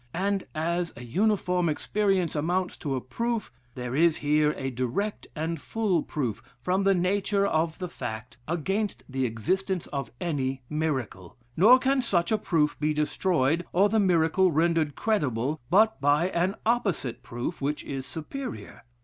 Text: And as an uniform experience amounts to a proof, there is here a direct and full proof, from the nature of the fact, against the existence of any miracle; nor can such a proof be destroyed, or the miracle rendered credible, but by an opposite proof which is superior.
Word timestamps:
And 0.15 0.47
as 0.55 0.89
an 0.97 1.05
uniform 1.05 1.69
experience 1.69 2.35
amounts 2.35 2.75
to 2.77 2.95
a 2.95 2.99
proof, 3.01 3.51
there 3.75 3.95
is 3.95 4.17
here 4.17 4.49
a 4.57 4.71
direct 4.71 5.27
and 5.35 5.61
full 5.61 6.01
proof, 6.01 6.41
from 6.59 6.85
the 6.85 6.95
nature 6.95 7.45
of 7.45 7.77
the 7.77 7.87
fact, 7.87 8.37
against 8.47 9.03
the 9.07 9.27
existence 9.27 9.85
of 9.93 10.11
any 10.19 10.63
miracle; 10.71 11.37
nor 11.55 11.77
can 11.77 12.01
such 12.01 12.31
a 12.31 12.39
proof 12.39 12.79
be 12.79 12.95
destroyed, 12.95 13.63
or 13.73 13.89
the 13.89 13.99
miracle 13.99 14.51
rendered 14.51 14.95
credible, 14.95 15.61
but 15.69 16.01
by 16.01 16.29
an 16.29 16.55
opposite 16.65 17.21
proof 17.21 17.61
which 17.61 17.83
is 17.83 18.07
superior. 18.07 18.83